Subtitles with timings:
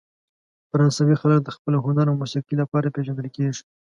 [0.69, 3.61] فرانسوي خلک د خپل هنر او موسیقۍ لپاره پېژندل کیږي.